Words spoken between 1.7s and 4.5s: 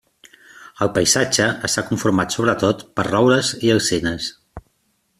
conformat sobretot per roures i alzines.